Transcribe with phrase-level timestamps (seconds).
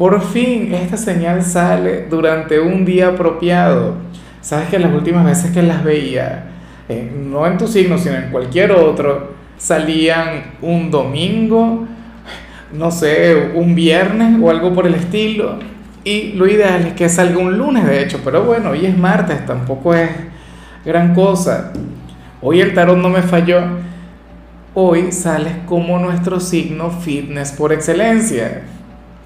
[0.00, 3.96] por fin esta señal sale durante un día apropiado.
[4.40, 6.44] Sabes que las últimas veces que las veía,
[6.88, 11.86] eh, no en tu signo, sino en cualquier otro, salían un domingo,
[12.72, 15.58] no sé, un viernes o algo por el estilo.
[16.02, 19.44] Y lo ideal es que salga un lunes, de hecho, pero bueno, hoy es martes,
[19.44, 20.08] tampoco es
[20.82, 21.74] gran cosa.
[22.40, 23.60] Hoy el tarot no me falló.
[24.72, 28.62] Hoy sales como nuestro signo fitness por excelencia.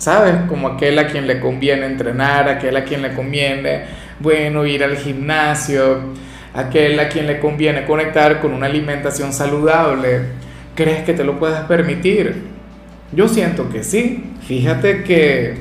[0.05, 0.35] ¿Sabes?
[0.51, 3.85] Como aquel a quien le conviene entrenar, aquel a quien le conviene,
[4.21, 6.01] bueno, ir al gimnasio,
[6.53, 10.21] aquel a quien le conviene conectar con una alimentación saludable.
[10.75, 12.35] ¿Crees que te lo puedas permitir?
[13.13, 14.35] Yo siento que sí.
[14.47, 15.55] Fíjate que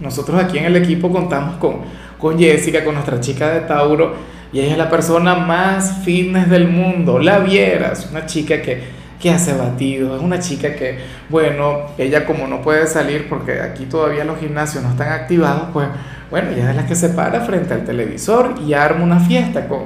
[0.00, 1.82] nosotros aquí en el equipo contamos con,
[2.16, 4.14] con Jessica, con nuestra chica de Tauro,
[4.54, 7.18] y ella es la persona más fitness del mundo.
[7.18, 10.98] La vieras, una chica que que hace batido, es una chica que,
[11.28, 15.88] bueno, ella como no puede salir porque aquí todavía los gimnasios no están activados, pues
[16.30, 19.84] bueno, ella es la que se para frente al televisor y arma una fiesta con,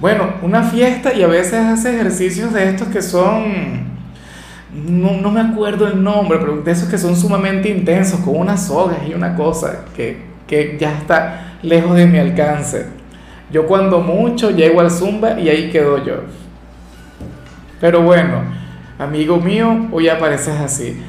[0.00, 3.90] bueno, una fiesta y a veces hace ejercicios de estos que son,
[4.72, 8.66] no, no me acuerdo el nombre, pero de esos que son sumamente intensos, con unas
[8.66, 12.86] sogas y una cosa que, que ya está lejos de mi alcance.
[13.52, 16.22] Yo cuando mucho llego al zumba y ahí quedo yo.
[17.80, 18.42] Pero bueno,
[19.00, 21.00] amigo mío, hoy apareces así.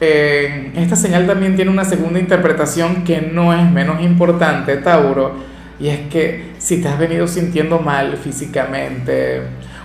[0.00, 5.32] Eh, esta señal también tiene una segunda interpretación que no es menos importante, Tauro,
[5.80, 9.40] y es que si te has venido sintiendo mal físicamente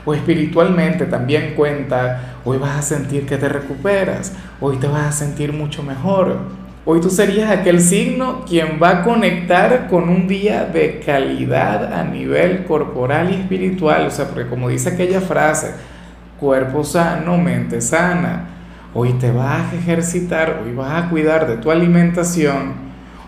[0.05, 5.11] o espiritualmente, también cuenta, hoy vas a sentir que te recuperas, hoy te vas a
[5.11, 6.63] sentir mucho mejor.
[6.85, 12.03] Hoy tú serías aquel signo quien va a conectar con un día de calidad a
[12.03, 15.71] nivel corporal y espiritual, o sea, porque como dice aquella frase,
[16.43, 18.49] cuerpo sano, mente sana.
[18.93, 22.73] Hoy te vas a ejercitar, hoy vas a cuidar de tu alimentación,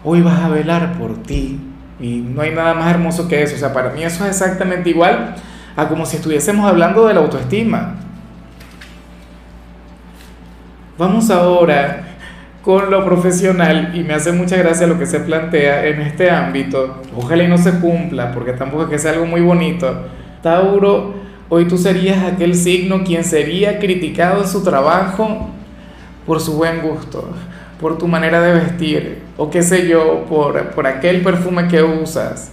[0.03, 1.61] hoy vas a velar por ti.
[1.97, 3.55] Y no hay nada más hermoso que eso.
[3.55, 5.33] O sea, para mí eso es exactamente igual
[5.77, 7.95] a como si estuviésemos hablando de la autoestima.
[10.97, 12.17] Vamos ahora
[12.61, 17.01] con lo profesional y me hace mucha gracia lo que se plantea en este ámbito.
[17.15, 20.05] Ojalá y no se cumpla, porque tampoco es que sea algo muy bonito.
[20.41, 25.47] Tauro Hoy tú serías aquel signo quien sería criticado en su trabajo
[26.25, 27.29] por su buen gusto,
[27.79, 32.51] por tu manera de vestir, o qué sé yo, por, por aquel perfume que usas.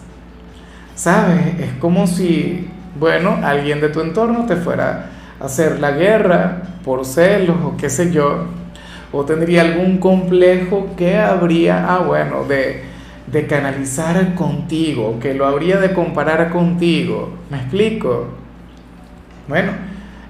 [0.95, 1.59] ¿Sabes?
[1.59, 2.69] Es como si,
[3.01, 5.07] bueno, alguien de tu entorno te fuera
[5.41, 8.45] a hacer la guerra por celos o qué sé yo,
[9.11, 12.83] o tendría algún complejo que habría, ah, bueno, de,
[13.27, 17.31] de canalizar contigo, que lo habría de comparar contigo.
[17.51, 18.42] ¿Me explico?
[19.49, 19.73] Bueno,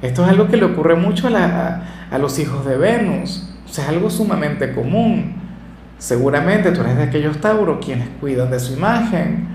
[0.01, 3.85] esto es algo que le ocurre mucho a, a, los hijos de Venus, o sea,
[3.85, 5.35] es algo sumamente común.
[5.99, 9.47] Seguramente tú eres de aquellos Tauros quienes cuidan de su imagen,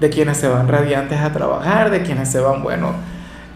[0.00, 2.92] de quienes se van radiantes a trabajar, de quienes se van, bueno,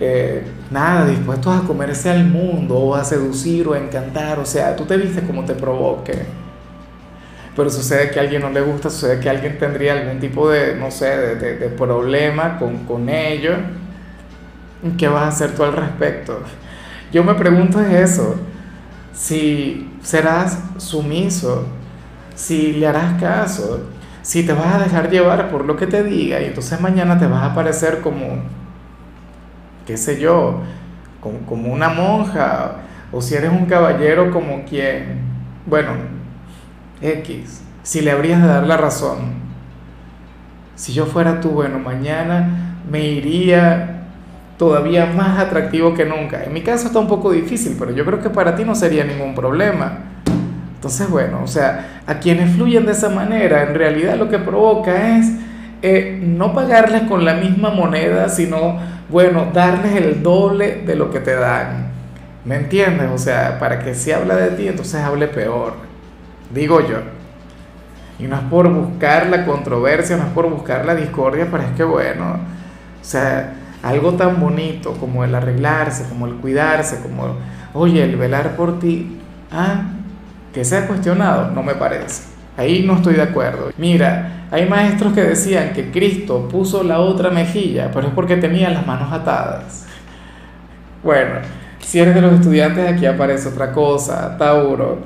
[0.00, 4.74] eh, nada, dispuestos a comerse al mundo o a seducir o a encantar, o sea,
[4.76, 6.26] tú te viste como te provoque.
[7.56, 10.74] Pero sucede que a alguien no le gusta, sucede que alguien tendría algún tipo de,
[10.74, 13.52] no sé, de, de problema con, con ello
[14.98, 16.40] ¿Qué vas a hacer tú al respecto?
[17.12, 18.36] Yo me pregunto es eso,
[19.14, 21.66] si serás sumiso,
[22.34, 23.88] si le harás caso,
[24.20, 27.26] si te vas a dejar llevar por lo que te diga y entonces mañana te
[27.26, 28.42] vas a parecer como,
[29.86, 30.60] qué sé yo,
[31.20, 32.76] como, como una monja,
[33.12, 35.20] o si eres un caballero como quien,
[35.66, 35.92] bueno,
[37.00, 39.44] X, si le habrías de dar la razón.
[40.74, 43.93] Si yo fuera tú, bueno, mañana me iría
[44.58, 46.44] todavía más atractivo que nunca.
[46.44, 49.04] En mi caso está un poco difícil, pero yo creo que para ti no sería
[49.04, 49.98] ningún problema.
[50.76, 55.16] Entonces, bueno, o sea, a quienes fluyen de esa manera, en realidad lo que provoca
[55.16, 55.32] es
[55.82, 58.78] eh, no pagarles con la misma moneda, sino,
[59.08, 61.88] bueno, darles el doble de lo que te dan.
[62.44, 63.08] ¿Me entiendes?
[63.12, 65.74] O sea, para que si habla de ti, entonces hable peor.
[66.52, 66.98] Digo yo.
[68.18, 71.70] Y no es por buscar la controversia, no es por buscar la discordia, pero es
[71.70, 73.54] que, bueno, o sea,
[73.84, 77.36] algo tan bonito como el arreglarse, como el cuidarse, como,
[77.74, 79.18] oye, el velar por ti,
[79.52, 79.82] ah,
[80.54, 82.22] que sea cuestionado, no me parece.
[82.56, 83.70] Ahí no estoy de acuerdo.
[83.76, 88.70] Mira, hay maestros que decían que Cristo puso la otra mejilla, pero es porque tenía
[88.70, 89.86] las manos atadas.
[91.02, 91.40] Bueno,
[91.80, 95.00] si eres de los estudiantes, aquí aparece otra cosa, Tauro.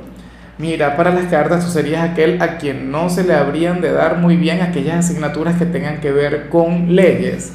[0.59, 4.19] Mira, para las cartas tú serías aquel a quien no se le habrían de dar
[4.19, 7.55] muy bien aquellas asignaturas que tengan que ver con leyes.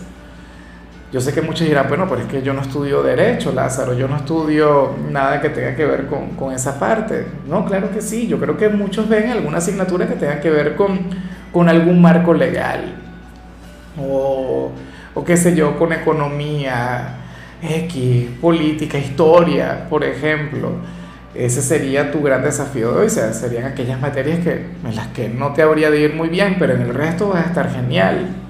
[1.13, 4.07] Yo sé que muchos dirán, bueno, pero es que yo no estudio derecho, Lázaro, yo
[4.07, 7.27] no estudio nada que tenga que ver con, con esa parte.
[7.48, 10.75] No, claro que sí, yo creo que muchos ven alguna asignatura que tenga que ver
[10.75, 11.00] con,
[11.51, 12.95] con algún marco legal
[14.01, 14.71] o,
[15.13, 17.18] o qué sé yo, con economía,
[17.62, 20.71] X, política, historia, por ejemplo.
[21.36, 25.07] Ese sería tu gran desafío de hoy, o sea, serían aquellas materias que, en las
[25.10, 27.71] que no te habría de ir muy bien, pero en el resto vas a estar
[27.71, 28.43] genial.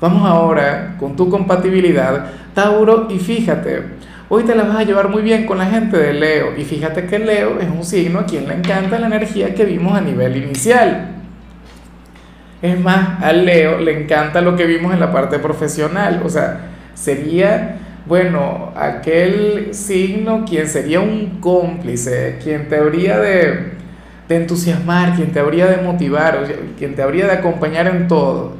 [0.00, 3.82] Vamos ahora con tu compatibilidad, Tauro, y fíjate,
[4.28, 7.06] hoy te la vas a llevar muy bien con la gente de Leo, y fíjate
[7.06, 10.36] que Leo es un signo a quien le encanta la energía que vimos a nivel
[10.36, 11.10] inicial.
[12.60, 16.60] Es más, a Leo le encanta lo que vimos en la parte profesional, o sea,
[16.94, 23.72] sería bueno, aquel signo quien sería un cómplice, quien te habría de,
[24.28, 26.44] entusiasmar, quien te habría de motivar,
[26.76, 28.56] quien te habría de acompañar en todo.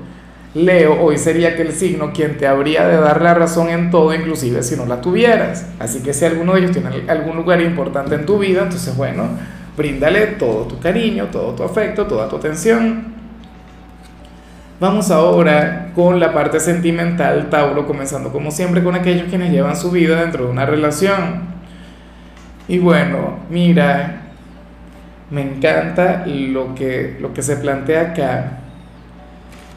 [0.54, 4.62] Leo hoy sería aquel signo quien te habría de dar la razón en todo, inclusive
[4.62, 5.66] si no la tuvieras.
[5.80, 9.24] Así que si alguno de ellos tiene algún lugar importante en tu vida, entonces bueno,
[9.76, 13.14] bríndale todo tu cariño, todo tu afecto, toda tu atención.
[14.78, 19.90] Vamos ahora con la parte sentimental, Tauro, comenzando como siempre con aquellos quienes llevan su
[19.90, 21.54] vida dentro de una relación.
[22.68, 24.22] Y bueno, mira,
[25.30, 28.58] me encanta lo que, lo que se plantea acá.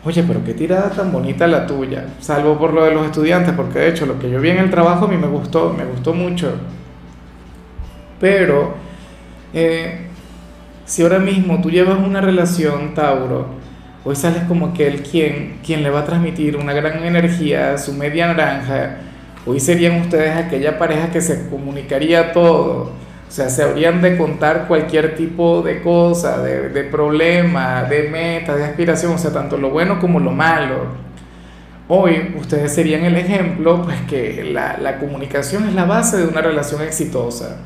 [0.03, 3.79] Oye, pero qué tirada tan bonita la tuya, salvo por lo de los estudiantes, porque
[3.79, 6.13] de hecho lo que yo vi en el trabajo a mí me gustó, me gustó
[6.13, 6.53] mucho.
[8.19, 8.75] Pero,
[9.53, 10.07] eh,
[10.85, 13.57] si ahora mismo tú llevas una relación, Tauro,
[14.09, 17.91] Hoy sales como aquel quien, quien le va a transmitir una gran energía a su
[17.91, 18.99] media naranja.
[19.45, 22.93] Hoy serían ustedes aquella pareja que se comunicaría todo.
[23.27, 28.55] O sea, se habrían de contar cualquier tipo de cosa, de, de problema, de meta,
[28.55, 31.07] de aspiración, o sea, tanto lo bueno como lo malo.
[31.89, 36.41] Hoy ustedes serían el ejemplo, pues que la, la comunicación es la base de una
[36.41, 37.57] relación exitosa.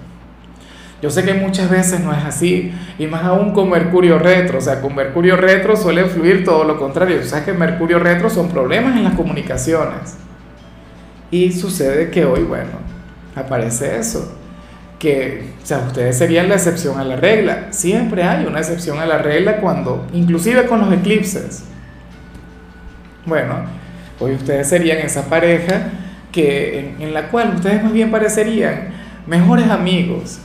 [1.02, 4.62] Yo sé que muchas veces no es así, y más aún con Mercurio retro, o
[4.62, 7.20] sea, con Mercurio retro suele fluir todo lo contrario.
[7.22, 10.18] O sea, que Mercurio retro son problemas en las comunicaciones.
[11.32, 12.72] Y sucede que hoy, bueno,
[13.36, 14.38] aparece eso,
[15.02, 17.70] que, o sea, ustedes serían la excepción a la regla.
[17.72, 21.64] Siempre hay una excepción a la regla cuando, inclusive con los eclipses.
[23.26, 23.56] Bueno,
[24.20, 25.90] hoy ustedes serían esa pareja
[26.32, 28.90] que, en, la cual ustedes más bien parecerían
[29.26, 30.38] mejores amigos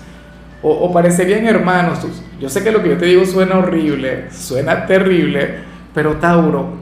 [0.63, 1.99] o, parecerían hermanos.
[2.41, 5.57] Yo sé que lo que yo te digo suena horrible, suena terrible,
[5.93, 6.79] pero Tauro,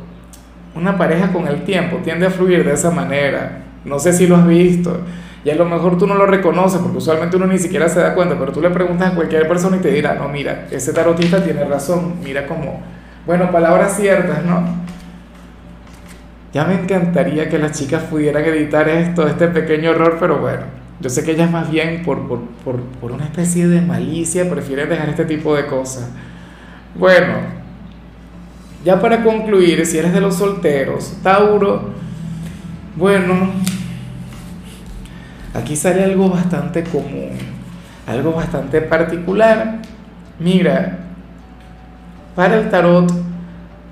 [0.77, 3.65] una pareja con el tiempo tiende a fluir de esa manera.
[3.85, 5.01] No sé si lo has visto.
[5.45, 8.15] Y a lo mejor tú no lo reconoces porque usualmente uno ni siquiera se da
[8.15, 11.45] cuenta, pero tú le preguntas a cualquier persona y te dirá, no, mira, ese tarotista
[11.45, 12.81] tiene razón, mira como,
[13.27, 14.65] bueno, palabras ciertas, ¿no?
[16.55, 20.63] Ya me encantaría que las chicas pudieran editar esto, este pequeño error, pero bueno,
[21.01, 24.89] yo sé que ellas más bien por, por, por, por una especie de malicia prefieren
[24.89, 26.09] dejar este tipo de cosas.
[26.95, 27.35] Bueno,
[28.85, 31.91] ya para concluir, si eres de los solteros, Tauro,
[32.97, 33.51] bueno,
[35.55, 37.31] aquí sale algo bastante común,
[38.07, 39.79] algo bastante particular.
[40.39, 40.99] Mira,
[42.35, 43.11] para el tarot,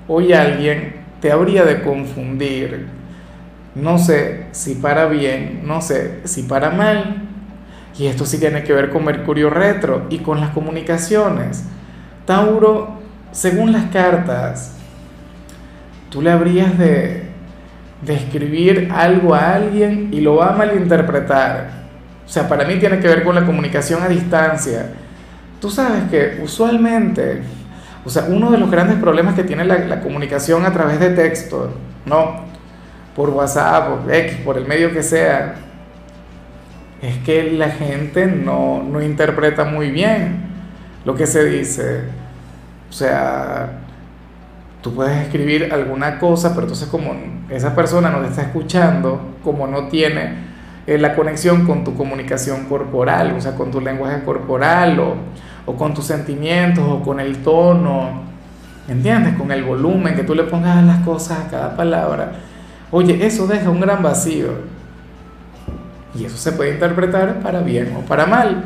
[0.07, 3.03] hoy alguien te habría de confundir
[3.75, 7.23] no sé si para bien, no sé si para mal.
[7.97, 11.65] Y esto sí tiene que ver con Mercurio retro y con las comunicaciones.
[12.25, 12.99] Tauro,
[13.31, 14.75] según las cartas,
[16.09, 17.22] tú le habrías de,
[18.05, 21.83] de escribir algo a alguien y lo va a malinterpretar.
[22.25, 24.93] O sea, para mí tiene que ver con la comunicación a distancia.
[25.59, 27.41] Tú sabes que usualmente,
[28.03, 31.11] o sea, uno de los grandes problemas que tiene la, la comunicación a través de
[31.11, 31.73] texto,
[32.05, 32.43] ¿no?
[33.15, 35.55] por WhatsApp, por X, por el medio que sea,
[37.01, 40.41] es que la gente no, no interpreta muy bien
[41.05, 42.01] lo que se dice.
[42.89, 43.79] O sea,
[44.81, 47.13] tú puedes escribir alguna cosa, pero entonces como
[47.55, 50.35] esa persona no te está escuchando, como no tiene
[50.87, 55.15] eh, la conexión con tu comunicación corporal, o sea, con tu lenguaje corporal o,
[55.65, 58.23] o con tus sentimientos o con el tono,
[58.87, 59.35] ¿entiendes?
[59.35, 62.31] Con el volumen que tú le pongas a las cosas, a cada palabra
[62.95, 64.49] Oye, eso deja un gran vacío.
[66.13, 68.65] Y eso se puede interpretar para bien o para mal.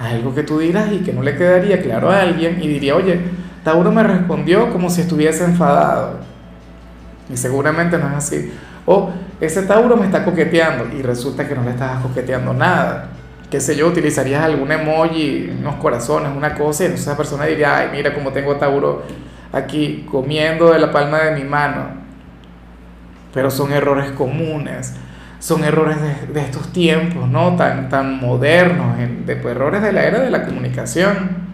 [0.00, 3.20] Algo que tú dirás y que no le quedaría claro a alguien y diría, oye,
[3.62, 6.18] Tauro me respondió como si estuviese enfadado.
[7.32, 8.52] Y seguramente no es así.
[8.86, 9.10] O
[9.40, 13.08] ese Tauro me está coqueteando y resulta que no le estás coqueteando nada.
[13.50, 17.76] Qué sé yo, utilizarías algún emoji, unos corazones, una cosa, y entonces esa persona diría,
[17.76, 19.02] ay, mira cómo tengo Tauro
[19.52, 22.02] aquí comiendo de la palma de mi mano.
[23.34, 24.94] Pero son errores comunes,
[25.38, 25.96] son errores
[26.32, 27.56] de, estos tiempos, ¿no?
[27.56, 28.96] Tan, tan modernos,
[29.26, 31.51] de, pues, errores de la era de la comunicación.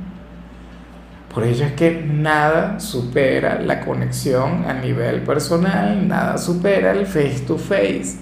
[1.39, 7.45] Por ello es que nada supera la conexión a nivel personal, nada supera el face
[7.47, 8.17] to face.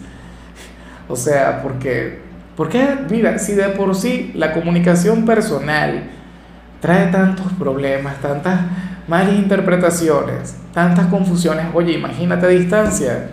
[1.09, 2.19] O sea, porque,
[2.59, 6.11] porque mira, si de por sí la comunicación personal
[6.83, 8.61] trae tantos problemas, tantas
[9.09, 13.31] malas interpretaciones, tantas confusiones, oye, imagínate a distancia,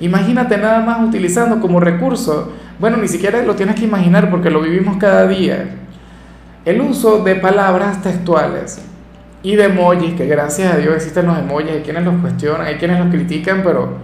[0.00, 4.62] imagínate nada más utilizando como recurso, bueno, ni siquiera lo tienes que imaginar porque lo
[4.62, 5.76] vivimos cada día,
[6.64, 8.88] el uso de palabras textuales
[9.42, 12.76] y de emojis, que gracias a Dios existen los emojis, hay quienes los cuestionan, hay
[12.76, 13.96] quienes los critican, pero,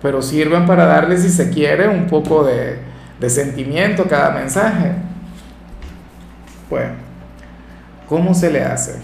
[0.00, 2.78] pero sirven para darle, si se quiere, un poco de,
[3.18, 4.92] de sentimiento a cada mensaje.
[6.70, 6.92] Bueno,
[8.08, 8.96] ¿cómo se le hace?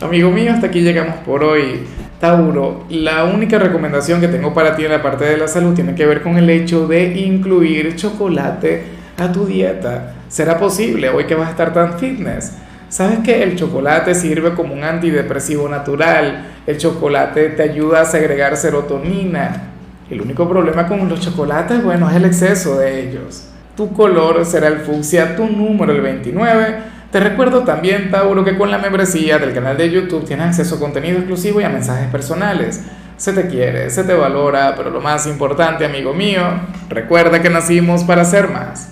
[0.00, 1.84] Amigo mío, hasta aquí llegamos por hoy.
[2.18, 5.94] Tauro, la única recomendación que tengo para ti en la parte de la salud tiene
[5.94, 8.84] que ver con el hecho de incluir chocolate
[9.18, 10.14] a tu dieta.
[10.28, 12.52] ¿Será posible hoy que vas a estar tan fitness?
[12.92, 16.48] ¿Sabes que el chocolate sirve como un antidepresivo natural?
[16.66, 19.70] El chocolate te ayuda a segregar serotonina.
[20.10, 23.48] El único problema con los chocolates, bueno, es el exceso de ellos.
[23.78, 26.76] Tu color será el fucsia, tu número el 29.
[27.10, 30.78] Te recuerdo también, Tauro, que con la membresía del canal de YouTube tienes acceso a
[30.78, 32.84] contenido exclusivo y a mensajes personales.
[33.16, 36.42] Se te quiere, se te valora, pero lo más importante, amigo mío,
[36.90, 38.91] recuerda que nacimos para ser más.